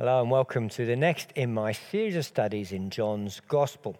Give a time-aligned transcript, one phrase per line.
[0.00, 3.98] Hello and welcome to the next in my series of studies in John's Gospel.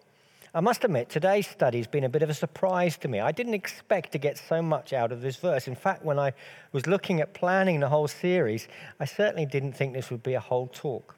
[0.51, 3.19] I must admit, today's study has been a bit of a surprise to me.
[3.19, 5.67] I didn't expect to get so much out of this verse.
[5.67, 6.33] In fact, when I
[6.71, 8.67] was looking at planning the whole series,
[8.99, 11.15] I certainly didn't think this would be a whole talk.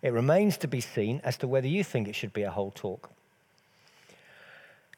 [0.00, 2.70] It remains to be seen as to whether you think it should be a whole
[2.70, 3.10] talk.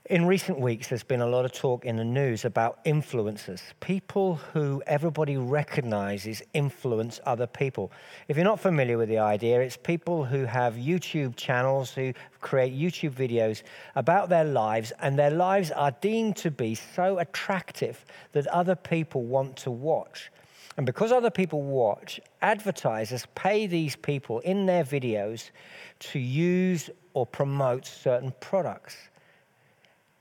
[0.09, 4.36] In recent weeks, there's been a lot of talk in the news about influencers, people
[4.36, 7.91] who everybody recognizes influence other people.
[8.29, 12.73] If you're not familiar with the idea, it's people who have YouTube channels, who create
[12.73, 13.65] YouTube videos
[13.96, 19.24] about their lives, and their lives are deemed to be so attractive that other people
[19.24, 20.30] want to watch.
[20.77, 25.51] And because other people watch, advertisers pay these people in their videos
[25.98, 28.96] to use or promote certain products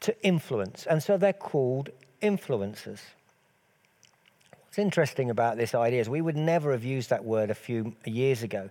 [0.05, 0.85] to influence.
[0.85, 1.89] And so they're called
[2.21, 2.99] influencers.
[4.51, 7.95] What's interesting about this idea is we would never have used that word a few
[8.05, 8.69] years ago.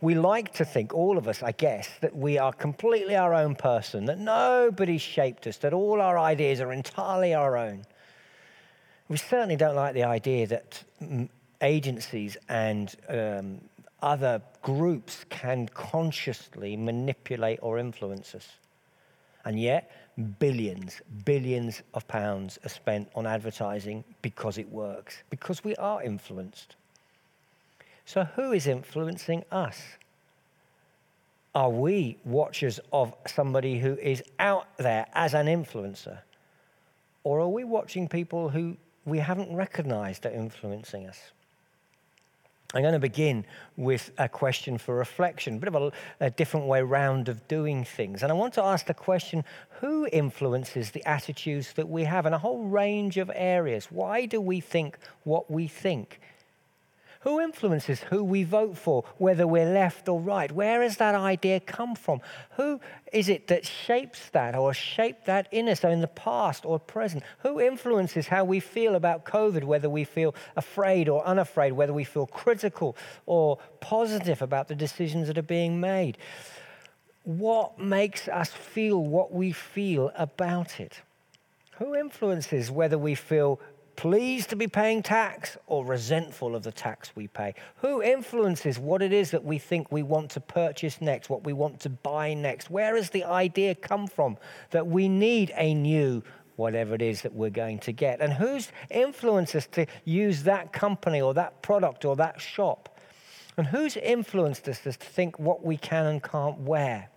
[0.00, 3.54] We like to think, all of us, I guess, that we are completely our own
[3.54, 7.84] person, that nobody shaped us, that all our ideas are entirely our own.
[9.08, 10.82] We certainly don't like the idea that
[11.60, 13.60] agencies and um,
[14.00, 18.48] other groups can consciously manipulate or influence us.
[19.44, 19.90] And yet,
[20.38, 26.76] billions, billions of pounds are spent on advertising because it works, because we are influenced.
[28.04, 29.80] So, who is influencing us?
[31.54, 36.18] Are we watchers of somebody who is out there as an influencer?
[37.24, 41.20] Or are we watching people who we haven't recognized are influencing us?
[42.74, 43.44] I'm going to begin
[43.76, 45.92] with a question for reflection, a bit of a,
[46.26, 48.22] a, different way round of doing things.
[48.22, 49.44] And I want to ask the question
[49.80, 53.86] who influences the attitudes that we have in a whole range of areas?
[53.90, 56.20] Why do we think what we think?
[57.22, 60.50] Who influences who we vote for, whether we're left or right?
[60.50, 62.20] Where has that idea come from?
[62.56, 62.80] Who
[63.12, 67.22] is it that shapes that or shaped that in us, in the past or present?
[67.38, 72.02] Who influences how we feel about COVID, whether we feel afraid or unafraid, whether we
[72.02, 72.96] feel critical
[73.26, 76.18] or positive about the decisions that are being made?
[77.22, 81.02] What makes us feel what we feel about it?
[81.78, 83.60] Who influences whether we feel
[83.96, 87.54] pleased to be paying tax or resentful of the tax we pay?
[87.76, 91.52] Who influences what it is that we think we want to purchase next, what we
[91.52, 92.70] want to buy next?
[92.70, 94.36] Where has the idea come from
[94.70, 96.22] that we need a new
[96.56, 98.20] whatever it is that we're going to get?
[98.20, 102.98] And who's influenced us to use that company or that product or that shop?
[103.56, 107.10] And who's influenced us to think what we can and can't wear?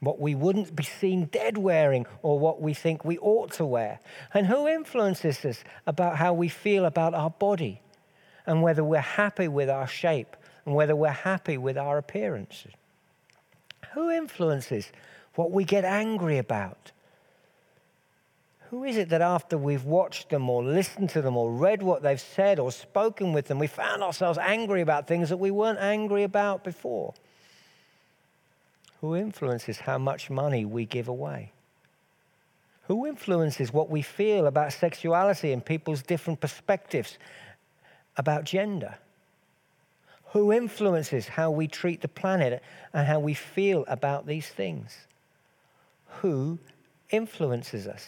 [0.00, 4.00] What we wouldn't be seen dead wearing or what we think we ought to wear?
[4.32, 7.82] And who influences us about how we feel about our body
[8.46, 12.66] and whether we're happy with our shape and whether we're happy with our appearance?
[13.92, 14.90] Who influences
[15.34, 16.92] what we get angry about?
[18.70, 22.02] Who is it that after we've watched them or listened to them or read what
[22.02, 25.80] they've said or spoken with them, we found ourselves angry about things that we weren't
[25.80, 27.12] angry about before?
[29.00, 31.52] Who influences how much money we give away?
[32.82, 37.18] Who influences what we feel about sexuality and people's different perspectives
[38.16, 38.96] about gender?
[40.32, 42.62] Who influences how we treat the planet
[42.92, 45.06] and how we feel about these things?
[46.20, 46.58] Who
[47.10, 48.06] influences us?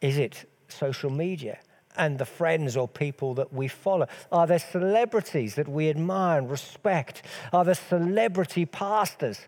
[0.00, 1.58] Is it social media?
[1.96, 4.06] And the friends or people that we follow?
[4.30, 7.22] Are there celebrities that we admire and respect?
[7.52, 9.40] Are there celebrity pastors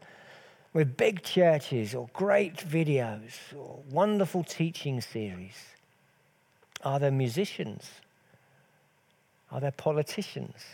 [0.73, 5.57] with big churches or great videos or wonderful teaching series?
[6.85, 7.91] Are there musicians?
[9.51, 10.65] Are there politicians?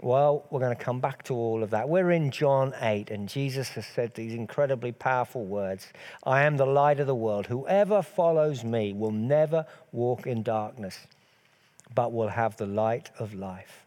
[0.00, 1.88] Well, we're going to come back to all of that.
[1.88, 5.92] We're in John 8, and Jesus has said these incredibly powerful words
[6.24, 7.46] I am the light of the world.
[7.46, 11.06] Whoever follows me will never walk in darkness,
[11.94, 13.83] but will have the light of life.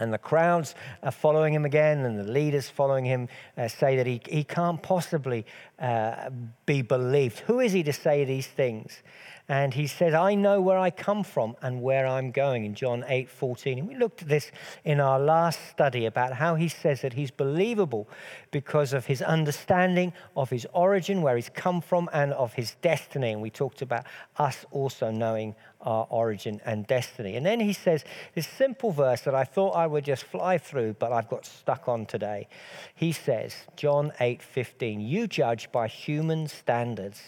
[0.00, 4.06] And the crowds are following him again, and the leaders following him uh, say that
[4.06, 5.46] he, he can't possibly
[5.78, 6.30] uh,
[6.66, 7.40] be believed.
[7.40, 9.02] Who is he to say these things?
[9.50, 13.04] And he says, I know where I come from and where I'm going in John
[13.08, 13.80] 8 14.
[13.80, 14.52] And we looked at this
[14.84, 18.08] in our last study about how he says that he's believable
[18.52, 23.32] because of his understanding of his origin, where he's come from, and of his destiny.
[23.32, 24.04] And we talked about
[24.36, 27.36] us also knowing our origin and destiny.
[27.36, 28.04] And then he says
[28.34, 31.88] this simple verse that I thought I would just fly through, but I've got stuck
[31.88, 32.48] on today.
[32.94, 37.22] He says, John 8 15, you judge by human standards.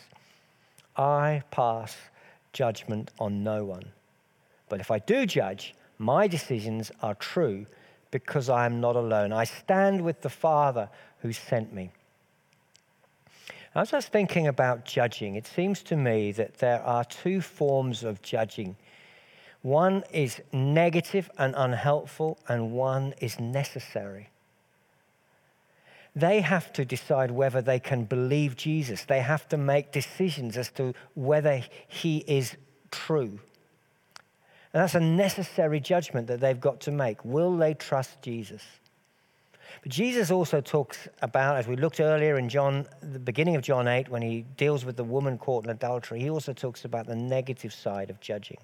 [0.97, 1.97] I pass
[2.53, 3.93] judgment on no one.
[4.69, 7.67] But if I do judge, My decisions are true
[8.11, 9.33] because I am not alone.
[9.33, 10.89] I stand with the Father
[11.21, 11.93] who sent me.
[13.75, 18.05] As I was thinking about judging, it seems to me that there are two forms
[18.05, 18.77] of judging.
[19.63, 24.29] One is negative and unhelpful, and one is necessary.
[26.15, 29.05] They have to decide whether they can believe Jesus.
[29.05, 32.57] They have to make decisions as to whether he is
[32.91, 33.41] true.
[34.75, 37.25] And that's a necessary judgment that they've got to make.
[37.25, 38.63] Will they trust Jesus?
[39.83, 43.89] But Jesus also talks about, as we looked earlier in John, the beginning of John
[43.89, 47.17] 8, when he deals with the woman caught in adultery, he also talks about the
[47.17, 48.59] negative side of judging.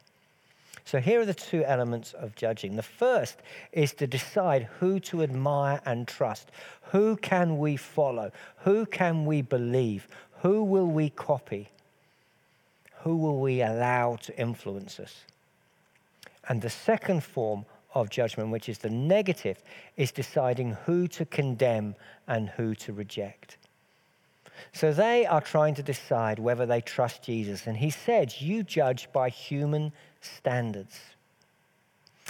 [0.85, 2.77] So here are the two elements of judging.
[2.77, 3.41] The first
[3.73, 6.51] is to decide who to admire and trust.
[6.93, 8.31] Who can we follow?
[8.59, 10.07] Who can we believe?
[10.41, 11.69] Who will we copy?
[13.03, 15.25] Who will we allow to influence us?
[16.49, 19.63] And the second form of judgment, which is the negative,
[19.97, 21.95] is deciding who to condemn
[22.27, 23.57] and who to reject.
[24.73, 27.67] So they are trying to decide whether they trust Jesus.
[27.67, 30.99] And he said, You judge by human standards.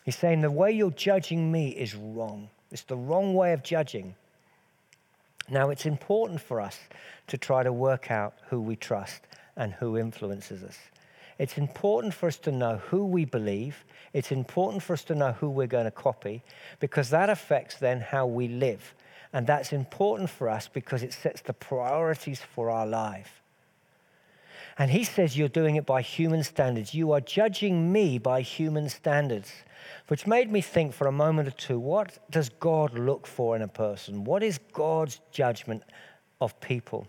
[0.04, 2.48] He's saying, The way you're judging me is wrong.
[2.70, 4.14] It's the wrong way of judging.
[5.50, 6.78] Now, it's important for us
[7.28, 9.22] to try to work out who we trust
[9.56, 10.78] and who influences us.
[11.38, 13.84] It's important for us to know who we believe.
[14.12, 16.42] It's important for us to know who we're going to copy
[16.80, 18.94] because that affects then how we live.
[19.32, 23.42] And that's important for us because it sets the priorities for our life.
[24.78, 26.94] And he says, You're doing it by human standards.
[26.94, 29.52] You are judging me by human standards.
[30.08, 33.62] Which made me think for a moment or two what does God look for in
[33.62, 34.24] a person?
[34.24, 35.82] What is God's judgment
[36.40, 37.06] of people?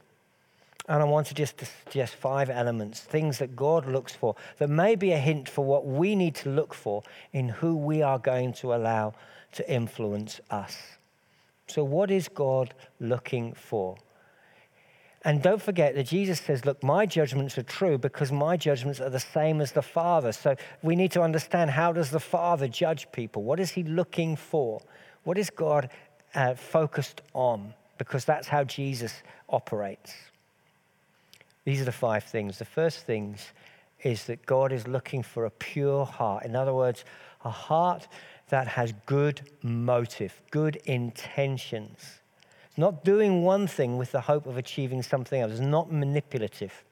[0.89, 4.95] And I want to just suggest five elements, things that God looks for, that may
[4.95, 8.53] be a hint for what we need to look for in who we are going
[8.53, 9.13] to allow
[9.51, 10.75] to influence us.
[11.67, 13.97] So, what is God looking for?
[15.23, 19.11] And don't forget that Jesus says, Look, my judgments are true because my judgments are
[19.11, 20.31] the same as the Father.
[20.31, 23.43] So we need to understand how does the Father judge people?
[23.43, 24.81] What is he looking for?
[25.23, 25.91] What is God
[26.33, 27.75] uh, focused on?
[27.99, 30.13] Because that's how Jesus operates.
[31.65, 32.59] These are the five things.
[32.59, 33.51] The first things
[34.03, 36.45] is that God is looking for a pure heart.
[36.45, 37.03] In other words,
[37.43, 38.07] a heart
[38.49, 42.19] that has good motive, good intentions
[42.79, 46.85] not doing one thing with the hope of achieving something else, not manipulative.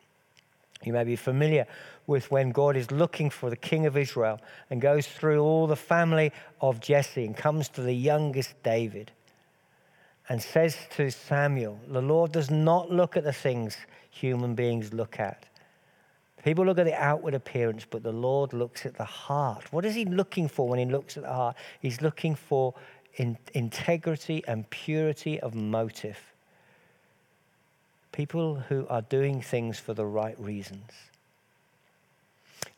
[0.83, 1.65] You may be familiar
[2.05, 5.77] with when God is looking for the king of Israel and goes through all the
[5.77, 9.11] family of Jesse and comes to the youngest David
[10.27, 13.77] and says to Samuel, The Lord does not look at the things
[14.09, 15.45] human beings look at.
[16.43, 19.71] People look at the outward appearance, but the Lord looks at the heart.
[19.73, 21.55] What is He looking for when He looks at the heart?
[21.81, 22.73] He's looking for
[23.15, 26.19] in integrity and purity of motive.
[28.11, 30.91] People who are doing things for the right reasons.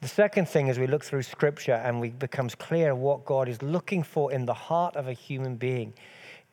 [0.02, 3.62] The second thing, as we look through Scripture and it becomes clear what God is
[3.62, 5.94] looking for in the heart of a human being,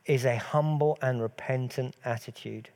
[0.04, 2.68] is a humble and repentant attitude.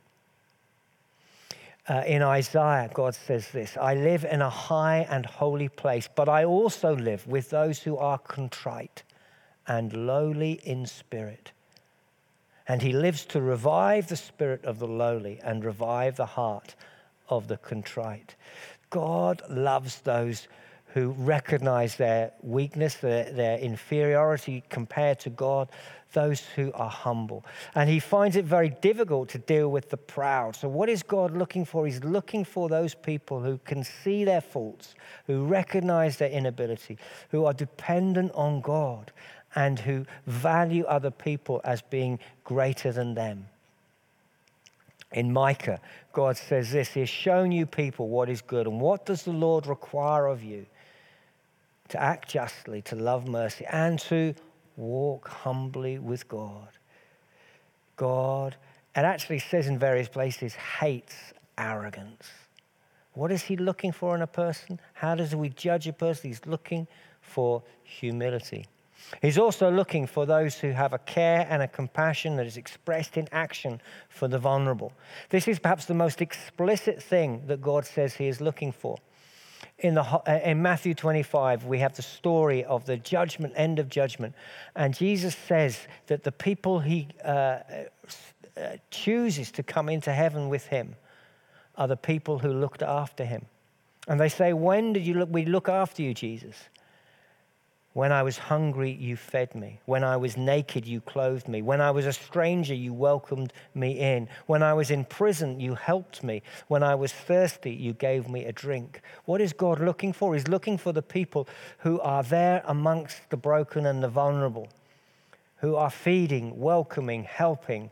[1.87, 6.29] Uh, in Isaiah, God says this I live in a high and holy place, but
[6.29, 9.03] I also live with those who are contrite
[9.67, 11.51] and lowly in spirit.
[12.67, 16.75] And he lives to revive the spirit of the lowly and revive the heart
[17.29, 18.35] of the contrite.
[18.89, 20.47] God loves those
[20.93, 25.69] who recognize their weakness, their, their inferiority compared to God,
[26.13, 27.45] those who are humble.
[27.75, 30.55] And he finds it very difficult to deal with the proud.
[30.55, 31.85] So, what is God looking for?
[31.85, 34.95] He's looking for those people who can see their faults,
[35.27, 36.97] who recognize their inability,
[37.29, 39.11] who are dependent on God,
[39.55, 43.47] and who value other people as being greater than them.
[45.13, 45.81] In Micah,
[46.13, 48.67] God says this He has shown you people what is good.
[48.67, 50.65] And what does the Lord require of you?
[51.91, 54.33] To act justly, to love mercy, and to
[54.77, 56.69] walk humbly with God.
[57.97, 58.55] God,
[58.95, 61.15] it actually says in various places, hates
[61.57, 62.29] arrogance.
[63.13, 64.79] What is He looking for in a person?
[64.93, 66.29] How does we judge a person?
[66.29, 66.87] He's looking
[67.19, 68.67] for humility.
[69.21, 73.17] He's also looking for those who have a care and a compassion that is expressed
[73.17, 74.93] in action for the vulnerable.
[75.29, 78.97] This is perhaps the most explicit thing that God says He is looking for.
[79.79, 83.89] In, the, uh, in Matthew 25, we have the story of the judgment, end of
[83.89, 84.35] judgment.
[84.75, 90.67] And Jesus says that the people He uh, uh, chooses to come into heaven with
[90.67, 90.95] Him
[91.75, 93.45] are the people who looked after Him.
[94.07, 96.55] And they say, When did you look, we look after you, Jesus?
[97.93, 99.81] When I was hungry, you fed me.
[99.85, 101.61] When I was naked, you clothed me.
[101.61, 104.29] When I was a stranger, you welcomed me in.
[104.45, 106.41] When I was in prison, you helped me.
[106.69, 109.01] When I was thirsty, you gave me a drink.
[109.25, 110.33] What is God looking for?
[110.33, 114.69] He's looking for the people who are there amongst the broken and the vulnerable,
[115.57, 117.89] who are feeding, welcoming, helping,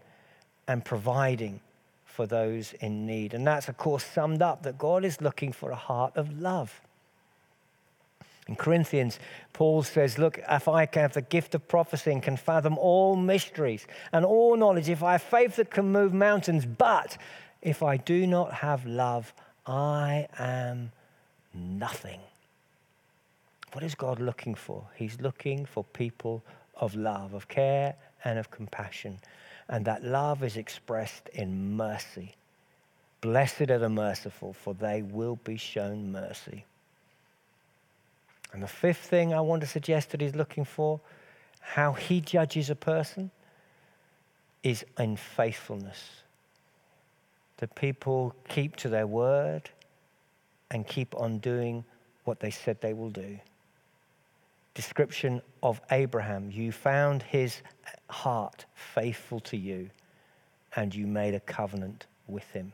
[0.66, 1.60] and providing
[2.06, 3.34] for those in need.
[3.34, 6.80] And that's, of course, summed up that God is looking for a heart of love.
[8.50, 9.20] In Corinthians,
[9.54, 13.16] Paul says, Look, if I can have the gift of prophecy and can fathom all
[13.16, 17.16] mysteries and all knowledge, if I have faith that can move mountains, but
[17.62, 19.36] if I do not have love,
[19.68, 20.92] I am
[21.54, 22.22] nothing.
[23.74, 24.84] What is God looking for?
[24.96, 26.44] He's looking for people
[26.76, 29.20] of love, of care, and of compassion.
[29.68, 32.34] And that love is expressed in mercy.
[33.22, 36.66] Blessed are the merciful, for they will be shown mercy.
[38.52, 41.00] And the fifth thing I want to suggest that he's looking for,
[41.60, 43.32] how he judges a person,
[44.64, 46.24] is in faithfulness.
[47.58, 49.70] That people keep to their word
[50.72, 51.84] and keep on doing
[52.24, 53.40] what they said they will do.
[54.74, 57.62] Description of Abraham you found his
[58.10, 59.90] heart faithful to you,
[60.76, 62.72] and you made a covenant with him.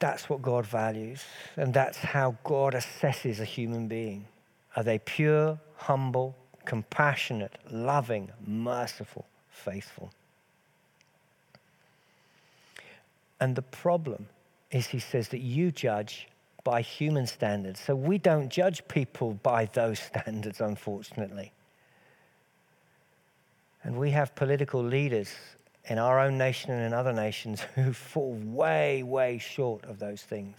[0.00, 1.24] That's what God values,
[1.56, 4.26] and that's how God assesses a human being.
[4.76, 10.12] Are they pure, humble, compassionate, loving, merciful, faithful?
[13.40, 14.26] And the problem
[14.70, 16.28] is, he says, that you judge
[16.64, 17.80] by human standards.
[17.80, 21.52] So we don't judge people by those standards, unfortunately.
[23.82, 25.34] And we have political leaders
[25.88, 30.22] in our own nation and in other nations who fall way, way short of those
[30.22, 30.58] things.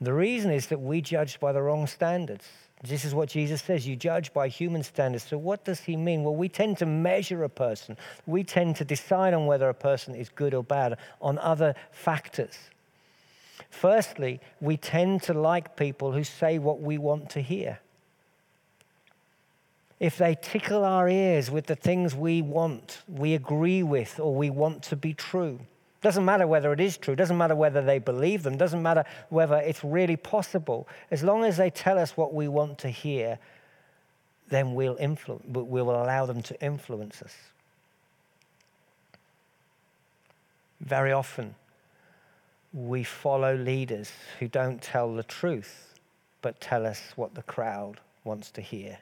[0.00, 2.46] The reason is that we judge by the wrong standards.
[2.82, 5.24] This is what Jesus says you judge by human standards.
[5.24, 6.22] So, what does he mean?
[6.22, 10.14] Well, we tend to measure a person, we tend to decide on whether a person
[10.14, 12.58] is good or bad on other factors.
[13.70, 17.78] Firstly, we tend to like people who say what we want to hear
[19.98, 24.50] if they tickle our ears with the things we want, we agree with, or we
[24.50, 25.58] want to be true.
[26.02, 29.56] Doesn't matter whether it is true, doesn't matter whether they believe them, doesn't matter whether
[29.56, 30.86] it's really possible.
[31.10, 33.38] As long as they tell us what we want to hear,
[34.48, 37.34] then we'll, influ- we will allow them to influence us.
[40.80, 41.54] Very often,
[42.72, 45.94] we follow leaders who don't tell the truth,
[46.42, 48.98] but tell us what the crowd wants to hear.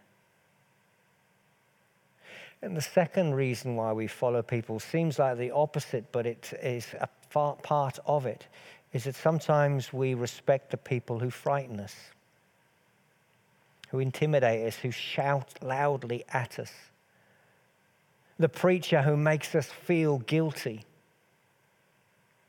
[2.65, 6.87] And the second reason why we follow people seems like the opposite, but it is
[6.99, 8.47] a part of it,
[8.95, 11.95] is that sometimes we respect the people who frighten us,
[13.91, 16.73] who intimidate us, who shout loudly at us,
[18.39, 20.87] the preacher who makes us feel guilty.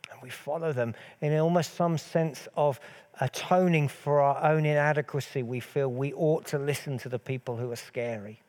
[0.10, 2.79] And we follow them in almost some sense of
[3.19, 5.43] atoning for our own inadequacy.
[5.43, 8.39] We feel we ought to listen to the people who are scary.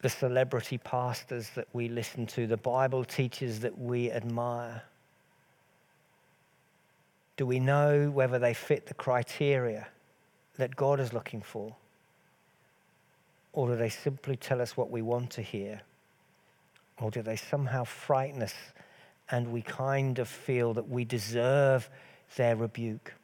[0.00, 4.82] The celebrity pastors that we listen to, the Bible teachers that we admire?
[7.36, 9.88] Do we know whether they fit the criteria
[10.56, 11.74] that God is looking for?
[13.52, 15.80] Or do they simply tell us what we want to hear?
[17.00, 18.54] Or do they somehow frighten us
[19.30, 21.88] and we kind of feel that we deserve
[22.36, 23.14] their rebuke?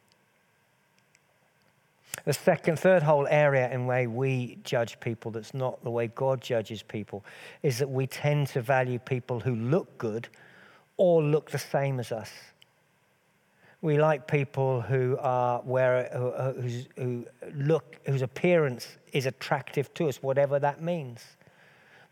[2.23, 6.41] The second, third whole area in way we judge people that's not the way God
[6.41, 7.23] judges people
[7.61, 10.29] is that we tend to value people who look good
[10.97, 12.31] or look the same as us.
[13.81, 20.23] We like people who are where who, who look whose appearance is attractive to us,
[20.23, 21.23] whatever that means.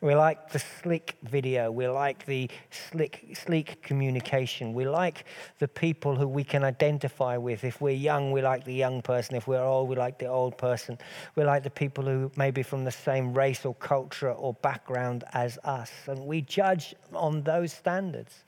[0.04, 1.72] We like the slick video.
[1.72, 4.74] We like the slick, sleek communication.
[4.74, 5.24] We like
[5.60, 7.64] the people who we can identify with.
[7.64, 9.38] If we're young, we like the young person.
[9.38, 10.98] If we're old, we like the old person.
[11.38, 15.24] We like the people who may be from the same race or culture or background
[15.32, 15.90] as us.
[16.08, 18.44] And we judge on those standards.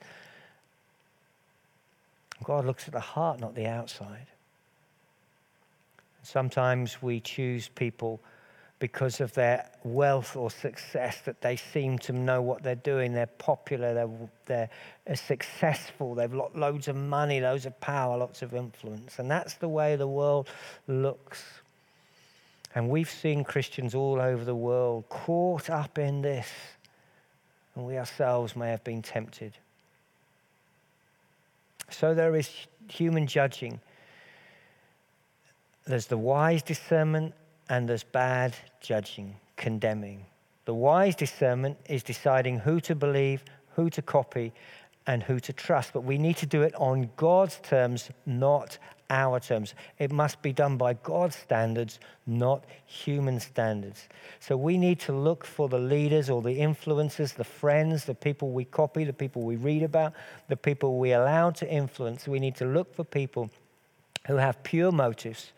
[2.44, 4.26] God looks at the heart, not the outside.
[6.22, 8.20] Sometimes we choose people
[8.78, 13.14] because of their wealth or success that they seem to know what they're doing.
[13.14, 14.68] They're popular, they're,
[15.06, 19.18] they're successful, they've got loads of money, loads of power, lots of influence.
[19.18, 20.48] And that's the way the world
[20.88, 21.42] looks.
[22.74, 26.48] And we've seen Christians all over the world caught up in this.
[27.74, 29.52] And we ourselves may have been tempted.
[31.90, 32.50] So there is
[32.88, 33.80] human judging.
[35.86, 37.32] There's the wise discernment
[37.68, 40.26] and there's bad judging, condemning.
[40.64, 43.44] The wise discernment is deciding who to believe,
[43.74, 44.52] who to copy,
[45.06, 45.92] and who to trust.
[45.92, 49.74] But we need to do it on God's terms, not our terms.
[49.98, 54.08] It must be done by God's standards, not human standards.
[54.40, 58.50] So we need to look for the leaders or the influencers, the friends, the people
[58.50, 60.14] we copy, the people we read about,
[60.48, 62.26] the people we allow to influence.
[62.26, 63.50] We need to look for people
[64.26, 65.52] who have pure motives,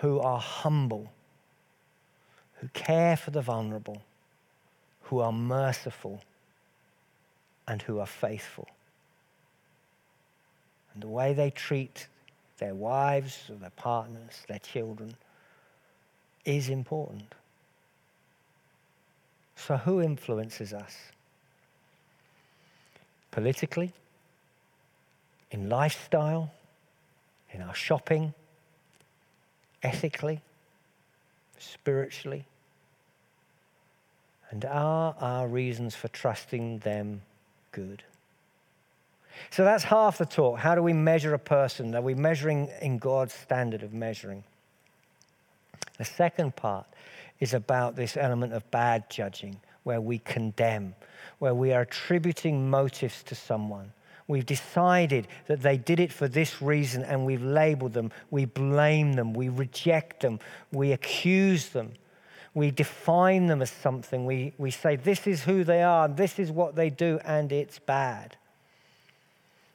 [0.00, 1.10] who are humble,
[2.62, 4.00] who care for the vulnerable,
[5.02, 6.22] who are merciful,
[7.66, 8.68] and who are faithful.
[10.94, 12.06] And the way they treat
[12.58, 15.16] their wives or their partners, their children,
[16.44, 17.34] is important.
[19.56, 20.96] So, who influences us?
[23.32, 23.92] Politically,
[25.50, 26.52] in lifestyle,
[27.50, 28.34] in our shopping,
[29.82, 30.40] ethically,
[31.58, 32.44] spiritually?
[34.52, 37.22] And are our reasons for trusting them
[37.72, 38.02] good?
[39.50, 40.58] So that's half the talk.
[40.58, 41.94] How do we measure a person?
[41.94, 44.44] Are we measuring in God's standard of measuring?
[45.96, 46.86] The second part
[47.40, 50.94] is about this element of bad judging, where we condemn,
[51.38, 53.92] where we are attributing motives to someone.
[54.28, 58.12] We've decided that they did it for this reason and we've labeled them.
[58.30, 59.32] We blame them.
[59.32, 60.40] We reject them.
[60.70, 61.92] We accuse them.
[62.54, 64.26] We define them as something.
[64.26, 67.78] We, we say, this is who they are, this is what they do, and it's
[67.78, 68.36] bad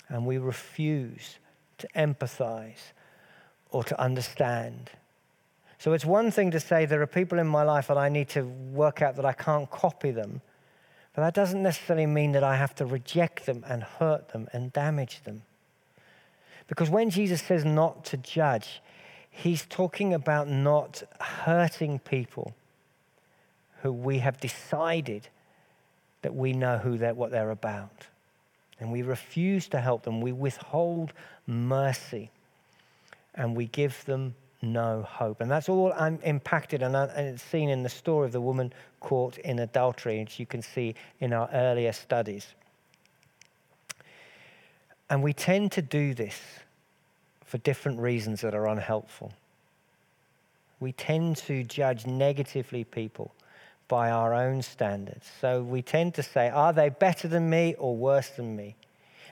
[0.09, 1.37] and we refuse
[1.77, 2.91] to empathize
[3.69, 4.89] or to understand.
[5.79, 8.29] So it's one thing to say there are people in my life that I need
[8.29, 10.41] to work out that I can't copy them,
[11.13, 14.73] but that doesn't necessarily mean that I have to reject them and hurt them and
[14.73, 15.43] damage them.
[16.67, 18.81] Because when Jesus says not to judge,
[19.29, 22.55] he's talking about not hurting people
[23.81, 25.27] who we have decided
[26.21, 28.07] that we know who they're, what they're about
[28.79, 30.21] and we refuse to help them.
[30.21, 31.13] We withhold
[31.45, 32.29] mercy
[33.35, 35.41] and we give them no hope.
[35.41, 38.73] And that's all I'm impacted, and uh, it's seen in the story of the woman
[38.99, 42.47] caught in adultery, which you can see in our earlier studies.
[45.09, 46.39] And we tend to do this
[47.45, 49.31] for different reasons that are unhelpful.
[50.79, 53.31] We tend to judge negatively people
[53.87, 55.27] by our own standards.
[55.39, 58.75] So we tend to say, are they better than me or worse than me?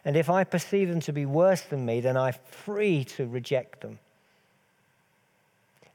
[0.05, 3.81] And if I perceive them to be worse than me, then I'm free to reject
[3.81, 3.99] them.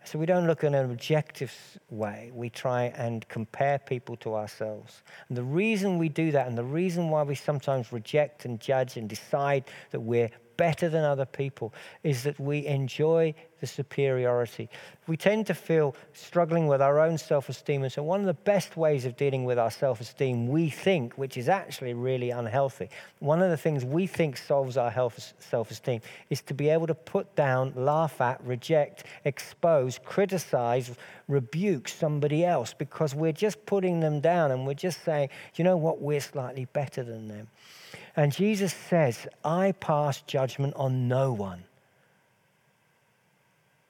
[0.05, 1.53] So we don't look in an objective
[1.91, 2.33] way.
[2.35, 5.03] We try and compare people to ourselves.
[5.29, 8.97] And the reason we do that, and the reason why we sometimes reject and judge
[8.97, 14.69] and decide that we're better than other people is that we enjoy the superiority.
[15.07, 17.83] We tend to feel struggling with our own self esteem.
[17.83, 21.17] And so, one of the best ways of dealing with our self esteem, we think,
[21.17, 24.93] which is actually really unhealthy, one of the things we think solves our
[25.39, 30.91] self esteem is to be able to put down, laugh at, reject, expose, criticize,
[31.27, 35.79] rebuke somebody else because we're just putting them down and we're just saying, you know
[35.79, 37.49] what, we're slightly better than them.
[38.21, 41.65] And Jesus says, I pass judgment on no one.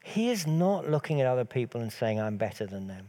[0.04, 3.06] He is not looking at other people and saying, I'm better than them.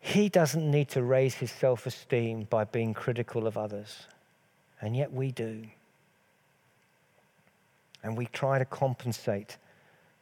[0.00, 4.06] He doesn't need to raise his self esteem by being critical of others.
[4.82, 5.62] And yet we do.
[8.02, 9.56] And we try to compensate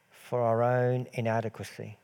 [0.09, 1.97] for our own inadequacy.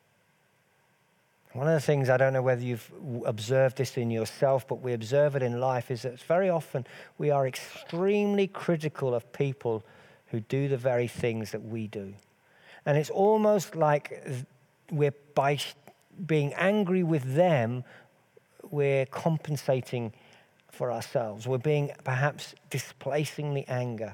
[1.54, 2.92] One of the things, I don't know whether you've
[3.26, 6.86] observed this in yourself, but we observe it in life, is that very often
[7.18, 9.84] we are extremely critical of people
[10.28, 12.14] who do the very things that we do.
[12.86, 14.24] And it's almost like
[14.92, 15.58] we're, by
[16.26, 17.84] being angry with them,
[18.70, 20.14] we're compensating
[20.70, 21.48] for ourselves.
[21.48, 24.14] We're being perhaps displacing the anger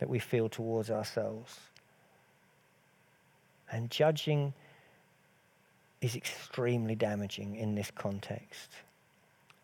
[0.00, 1.58] that we feel towards ourselves.
[3.72, 4.52] And judging
[6.00, 8.70] is extremely damaging in this context.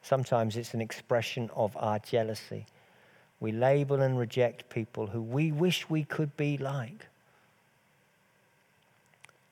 [0.03, 2.67] Sometimes it's an expression of our jealousy.
[3.41, 7.07] We label and reject people who we wish we could be like.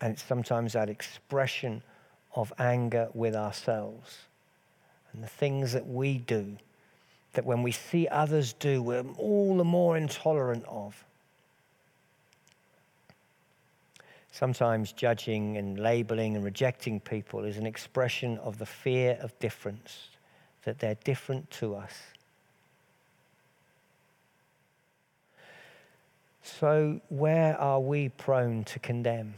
[0.01, 1.83] And it's sometimes that expression
[2.35, 4.19] of anger with ourselves
[5.13, 6.57] and the things that we do
[7.33, 11.05] that when we see others do, we're all the more intolerant of.
[14.33, 20.09] Sometimes judging and labeling and rejecting people is an expression of the fear of difference,
[20.65, 21.93] that they're different to us.
[26.43, 29.35] So, where are we prone to condemn?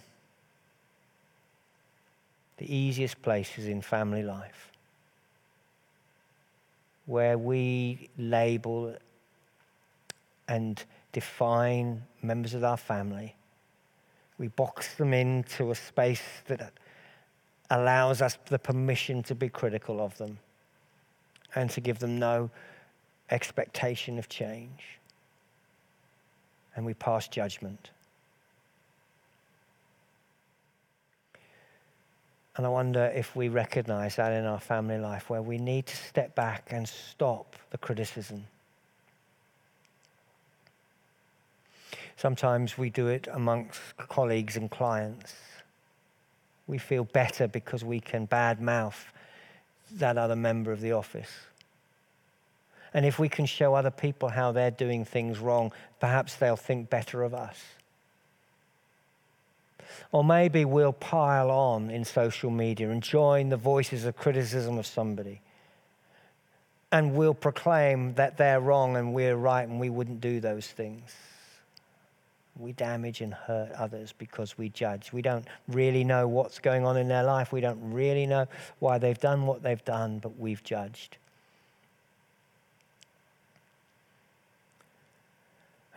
[2.58, 4.70] The easiest place is in family life,
[7.06, 8.94] where we label
[10.48, 13.34] and define members of our family.
[14.38, 16.72] We box them into a space that
[17.70, 20.38] allows us the permission to be critical of them
[21.54, 22.50] and to give them no
[23.30, 24.98] expectation of change.
[26.76, 27.90] And we pass judgment.
[32.56, 35.96] And I wonder if we recognize that in our family life where we need to
[35.96, 38.44] step back and stop the criticism.
[42.16, 45.34] Sometimes we do it amongst colleagues and clients.
[46.66, 49.04] We feel better because we can badmouth
[49.92, 51.30] that other member of the office.
[52.94, 56.90] And if we can show other people how they're doing things wrong, perhaps they'll think
[56.90, 57.58] better of us.
[60.10, 64.86] Or maybe we'll pile on in social media and join the voices of criticism of
[64.86, 65.40] somebody.
[66.90, 71.14] And we'll proclaim that they're wrong and we're right and we wouldn't do those things.
[72.62, 75.12] We damage and hurt others because we judge.
[75.12, 77.50] We don't really know what's going on in their life.
[77.50, 78.46] We don't really know
[78.78, 81.16] why they've done what they've done, but we've judged.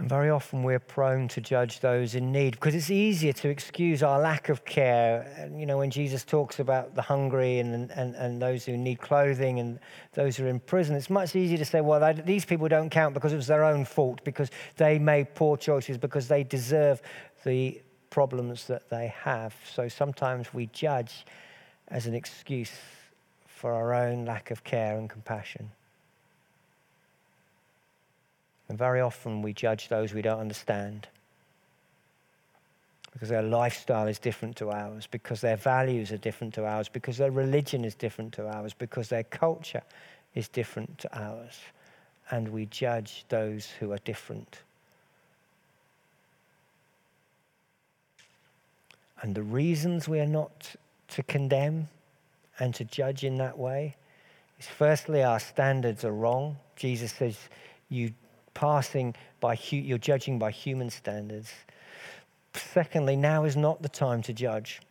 [0.05, 4.03] And very often we're prone to judge those in need because it's easier to excuse
[4.03, 5.49] our lack of care.
[5.51, 9.59] You know, when Jesus talks about the hungry and, and, and those who need clothing
[9.59, 9.79] and
[10.13, 13.15] those who are in prison, it's much easier to say, well, these people don't count
[13.15, 17.01] because it was their own fault, because they made poor choices, because they deserve
[17.43, 19.55] the problems that they have.
[19.73, 21.25] So sometimes we judge
[21.87, 22.73] as an excuse
[23.47, 25.71] for our own lack of care and compassion.
[28.69, 31.07] And very often we judge those we don't understand
[33.15, 37.17] because their lifestyle is different to ours, because their values are different to ours, because
[37.17, 39.81] their religion is different to ours, because their culture
[40.33, 41.57] is different to ours.
[42.29, 44.63] And we judge those who are different.
[49.21, 50.75] And the reasons we are not
[51.07, 51.87] to condemn
[52.59, 53.95] and to judge in that way
[54.59, 56.57] is firstly, our standards are wrong.
[56.75, 57.37] Jesus says,
[57.87, 58.13] You
[58.55, 61.53] passing by, you're judging by human standards.
[62.55, 64.81] Secondly, now is not the time to judge.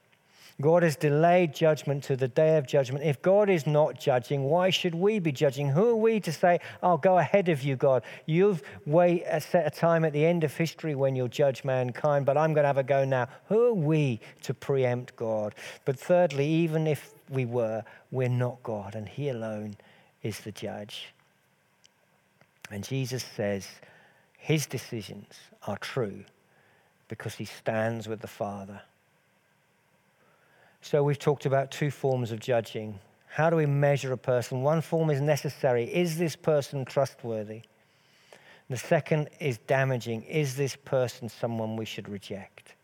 [0.61, 3.05] God has delayed judgment to the day of judgment.
[3.05, 5.69] If God is not judging, why should we be judging?
[5.69, 8.05] Who are we to say, I'll go ahead of you, God?
[8.27, 12.25] You've wait, uh, set a time at the end of history when you'll judge mankind,
[12.25, 13.27] but I'm going to have a go now.
[13.49, 15.57] Who are we to preempt God?
[15.85, 19.75] But thirdly, even if we were, we're not God, and He alone
[20.23, 21.14] is the judge.
[22.71, 23.69] And Jesus says
[24.37, 25.35] his decisions
[25.67, 26.25] are true
[27.09, 28.81] because he stands with the Father.
[30.83, 32.99] So we've talked about two forms of judging.
[33.29, 34.63] How do we measure a person?
[34.63, 35.85] One form is necessary.
[35.85, 37.63] Is this person trustworthy?
[38.69, 40.23] The second is damaging.
[40.23, 42.75] Is this person someone we should reject?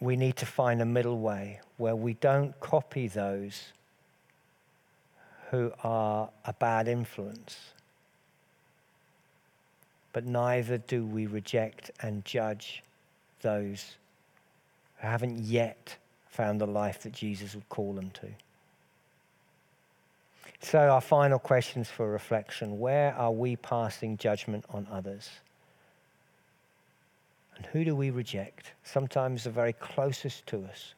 [0.00, 3.72] We need to find a middle way where we don't copy those
[5.52, 7.58] who are a bad influence.
[10.14, 12.82] But neither do we reject and judge
[13.42, 13.96] those
[14.96, 15.96] who haven't yet
[16.30, 18.28] found the life that Jesus would call them to.
[20.62, 25.28] So, our final questions for reflection where are we passing judgment on others?
[27.56, 28.72] And who do we reject?
[28.84, 30.94] Sometimes the very closest to us.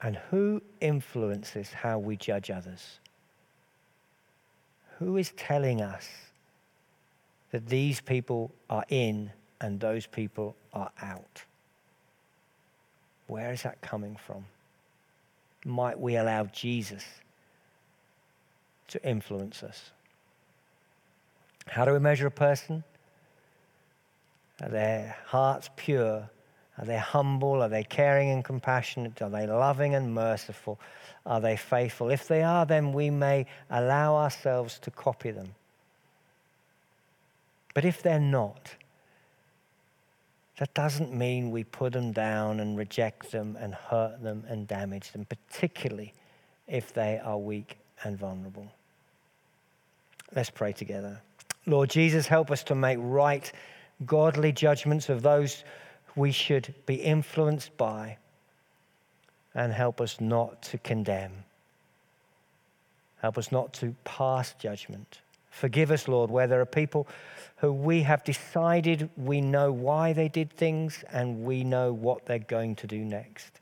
[0.00, 2.98] And who influences how we judge others?
[4.98, 6.08] Who is telling us
[7.50, 9.30] that these people are in
[9.60, 11.44] and those people are out?
[13.26, 14.44] Where is that coming from?
[15.64, 17.04] Might we allow Jesus
[18.88, 19.90] to influence us?
[21.66, 22.84] How do we measure a person?
[24.62, 26.30] Are their hearts pure?
[26.78, 27.62] Are they humble?
[27.62, 29.20] Are they caring and compassionate?
[29.22, 30.78] Are they loving and merciful?
[31.24, 32.10] Are they faithful?
[32.10, 35.54] If they are, then we may allow ourselves to copy them.
[37.74, 38.74] But if they're not,
[40.58, 45.12] that doesn't mean we put them down and reject them and hurt them and damage
[45.12, 46.14] them, particularly
[46.66, 48.66] if they are weak and vulnerable.
[50.34, 51.20] Let's pray together.
[51.66, 53.50] Lord Jesus, help us to make right,
[54.04, 55.64] godly judgments of those
[56.16, 58.16] we should be influenced by
[59.54, 61.44] and help us not to condemn.
[63.20, 65.20] Help us not to pass judgment.
[65.50, 67.06] Forgive us, Lord, where there are people
[67.56, 72.38] who we have decided we know why they did things and we know what they're
[72.38, 73.60] going to do next.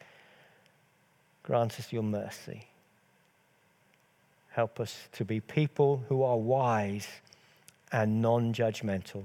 [1.45, 2.67] Grant us your mercy.
[4.51, 7.07] Help us to be people who are wise
[7.93, 9.25] and non judgmental.